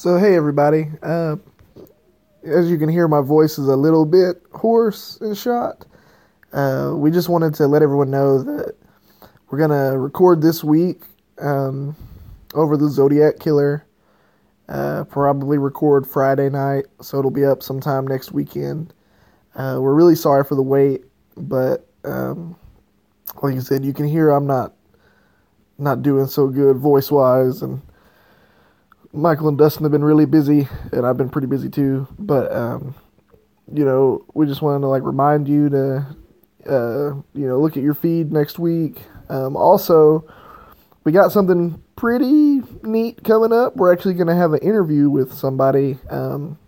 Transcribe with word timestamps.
So, 0.00 0.16
hey 0.16 0.34
everybody. 0.34 0.88
Uh, 1.02 1.36
as 2.42 2.70
you 2.70 2.78
can 2.78 2.88
hear, 2.88 3.06
my 3.06 3.20
voice 3.20 3.58
is 3.58 3.68
a 3.68 3.76
little 3.76 4.06
bit 4.06 4.42
hoarse 4.50 5.18
and 5.20 5.36
shot. 5.36 5.84
Uh, 6.54 6.94
we 6.96 7.10
just 7.10 7.28
wanted 7.28 7.52
to 7.56 7.66
let 7.66 7.82
everyone 7.82 8.10
know 8.10 8.42
that 8.42 8.76
we're 9.50 9.58
going 9.58 9.68
to 9.68 9.98
record 9.98 10.40
this 10.40 10.64
week 10.64 11.02
um, 11.38 11.94
over 12.54 12.78
the 12.78 12.88
Zodiac 12.88 13.40
Killer. 13.40 13.84
Uh, 14.70 15.04
probably 15.04 15.58
record 15.58 16.06
Friday 16.06 16.48
night, 16.48 16.86
so 17.02 17.18
it'll 17.18 17.30
be 17.30 17.44
up 17.44 17.62
sometime 17.62 18.06
next 18.06 18.32
weekend. 18.32 18.94
Uh, 19.54 19.76
we're 19.82 19.92
really 19.92 20.16
sorry 20.16 20.44
for 20.44 20.54
the 20.54 20.62
wait, 20.62 21.04
but 21.36 21.86
um, 22.04 22.56
like 23.42 23.54
I 23.54 23.58
said, 23.58 23.84
you 23.84 23.92
can 23.92 24.08
hear 24.08 24.30
I'm 24.30 24.46
not 24.46 24.72
not 25.76 26.00
doing 26.00 26.26
so 26.26 26.48
good 26.48 26.78
voice 26.78 27.10
wise, 27.10 27.60
and 27.60 27.82
Michael 29.12 29.48
and 29.48 29.58
Dustin 29.58 29.84
have 29.84 29.92
been 29.92 30.04
really 30.04 30.26
busy, 30.26 30.68
and 30.92 31.04
I've 31.04 31.16
been 31.16 31.30
pretty 31.30 31.48
busy 31.48 31.68
too. 31.68 32.06
But 32.18 32.52
um, 32.52 32.94
you 33.72 33.84
know, 33.84 34.24
we 34.34 34.46
just 34.46 34.62
wanted 34.62 34.80
to 34.80 34.86
like 34.86 35.02
remind 35.02 35.48
you 35.48 35.68
to 35.70 36.06
uh, 36.66 37.14
you 37.34 37.46
know 37.46 37.60
look 37.60 37.76
at 37.76 37.82
your 37.82 37.94
feed 37.94 38.32
next 38.32 38.58
week. 38.58 39.00
Um, 39.28 39.56
also, 39.56 40.26
we 41.04 41.12
got 41.12 41.32
something 41.32 41.82
pretty 41.96 42.62
neat 42.82 43.22
coming 43.24 43.52
up. 43.52 43.76
We're 43.76 43.92
actually 43.92 44.14
going 44.14 44.28
to 44.28 44.34
have 44.34 44.52
an 44.52 44.60
interview 44.60 45.10
with 45.10 45.32
somebody. 45.32 45.98
Um, 46.08 46.58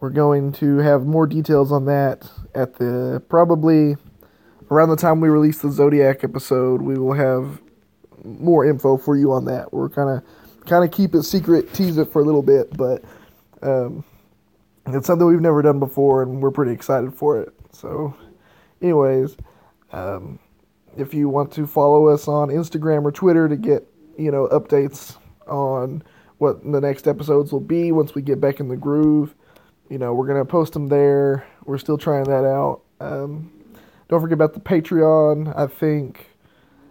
we're 0.00 0.10
going 0.10 0.52
to 0.54 0.78
have 0.78 1.04
more 1.04 1.26
details 1.26 1.70
on 1.70 1.84
that 1.86 2.30
at 2.54 2.76
the 2.76 3.22
probably 3.28 3.96
around 4.70 4.88
the 4.88 4.96
time 4.96 5.20
we 5.20 5.28
release 5.28 5.58
the 5.58 5.70
Zodiac 5.70 6.24
episode. 6.24 6.82
We 6.82 6.98
will 6.98 7.12
have 7.12 7.60
more 8.24 8.68
info 8.68 8.96
for 8.96 9.16
you 9.16 9.32
on 9.32 9.44
that. 9.46 9.72
We're 9.72 9.88
kind 9.88 10.08
of 10.10 10.22
kind 10.66 10.84
of 10.84 10.90
keep 10.90 11.14
it 11.14 11.22
secret, 11.22 11.72
tease 11.72 11.98
it 11.98 12.12
for 12.12 12.22
a 12.22 12.24
little 12.24 12.42
bit, 12.42 12.76
but 12.76 13.02
um, 13.62 14.04
it's 14.86 15.06
something 15.06 15.26
we've 15.26 15.40
never 15.40 15.62
done 15.62 15.78
before, 15.78 16.22
and 16.22 16.42
we're 16.42 16.50
pretty 16.50 16.72
excited 16.72 17.14
for 17.14 17.40
it. 17.40 17.52
So, 17.72 18.14
anyways, 18.82 19.36
um, 19.92 20.38
if 20.96 21.14
you 21.14 21.28
want 21.28 21.52
to 21.52 21.66
follow 21.66 22.08
us 22.08 22.28
on 22.28 22.48
Instagram 22.48 23.04
or 23.04 23.12
Twitter 23.12 23.48
to 23.48 23.56
get 23.56 23.86
you 24.20 24.30
know, 24.30 24.46
updates 24.48 25.16
on 25.46 26.02
what 26.38 26.62
the 26.62 26.80
next 26.80 27.08
episodes 27.08 27.52
will 27.52 27.60
be 27.60 27.90
once 27.90 28.14
we 28.14 28.22
get 28.22 28.40
back 28.40 28.60
in 28.60 28.68
the 28.68 28.76
groove. 28.76 29.34
You 29.88 29.98
know, 29.98 30.12
we're 30.14 30.26
gonna 30.26 30.44
post 30.44 30.74
them 30.74 30.88
there. 30.88 31.46
We're 31.64 31.78
still 31.78 31.98
trying 31.98 32.24
that 32.24 32.44
out. 32.44 32.82
Um, 33.00 33.50
don't 34.08 34.20
forget 34.20 34.34
about 34.34 34.52
the 34.54 34.60
Patreon. 34.60 35.56
I 35.56 35.66
think 35.66 36.29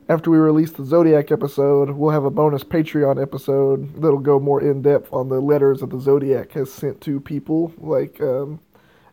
after 0.09 0.31
we 0.31 0.38
release 0.38 0.71
the 0.71 0.83
Zodiac 0.83 1.31
episode, 1.31 1.91
we'll 1.91 2.09
have 2.09 2.25
a 2.25 2.31
bonus 2.31 2.63
Patreon 2.63 3.21
episode 3.21 4.02
that'll 4.02 4.17
go 4.17 4.39
more 4.39 4.59
in 4.59 4.81
depth 4.81 5.13
on 5.13 5.29
the 5.29 5.39
letters 5.39 5.81
that 5.81 5.91
the 5.91 5.99
Zodiac 5.99 6.52
has 6.53 6.73
sent 6.73 6.99
to 7.02 7.19
people, 7.19 7.71
like 7.77 8.19
um, 8.19 8.59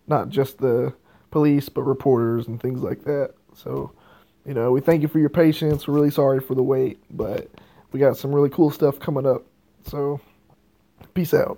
not 0.07 0.31
just 0.31 0.57
the 0.57 0.95
police, 1.31 1.69
but 1.69 1.83
reporters 1.83 2.49
and 2.49 2.61
things 2.61 2.81
like 2.81 3.05
that. 3.05 3.35
So, 3.55 3.93
you 4.47 4.55
know, 4.55 4.73
we 4.73 4.81
thank 4.81 5.03
you 5.03 5.09
for 5.09 5.19
your 5.19 5.29
patience. 5.29 5.87
We're 5.87 5.95
really 5.95 6.11
sorry 6.11 6.41
for 6.41 6.55
the 6.55 6.63
wait, 6.63 6.99
but 7.11 7.51
we 7.93 8.01
got 8.01 8.17
some 8.17 8.35
really 8.35 8.51
cool 8.51 8.71
stuff 8.71 8.99
coming 8.99 9.27
up. 9.27 9.45
So, 9.85 10.19
peace 11.13 11.35
out. 11.35 11.55